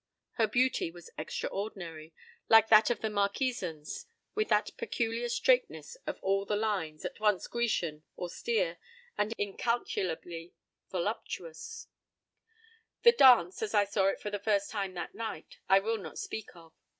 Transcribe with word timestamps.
Her 0.31 0.47
beauty 0.47 0.89
was 0.89 1.11
extraordinary, 1.15 2.11
like 2.49 2.69
that 2.69 2.89
of 2.89 3.01
the 3.01 3.07
Marquesans, 3.11 4.07
with 4.33 4.49
that 4.49 4.75
peculiar 4.75 5.29
straightness 5.29 5.95
of 6.07 6.17
all 6.23 6.43
the 6.43 6.55
lines, 6.55 7.05
at 7.05 7.19
once 7.19 7.45
Grecian, 7.45 8.01
austere, 8.17 8.79
and 9.15 9.31
incalculably 9.37 10.55
voluptuous.— 10.89 11.85
The 13.03 13.11
dance, 13.11 13.61
as 13.61 13.75
I 13.75 13.85
saw 13.85 14.07
it 14.07 14.19
for 14.19 14.31
the 14.31 14.39
first 14.39 14.71
time 14.71 14.95
that 14.95 15.13
night, 15.13 15.59
I 15.69 15.77
will 15.77 15.99
not 15.99 16.17
speak 16.17 16.55
of. 16.55 16.73